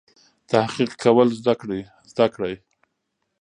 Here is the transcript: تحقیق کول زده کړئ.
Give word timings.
تحقیق 0.51 0.91
کول 1.03 1.27
زده 1.39 2.25
کړئ. 2.35 2.55